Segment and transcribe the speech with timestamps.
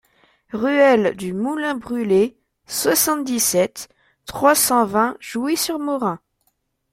[0.51, 3.87] Ruelle du Moulin Brulé, soixante-dix-sept,
[4.25, 6.19] trois cent vingt Jouy-sur-Morin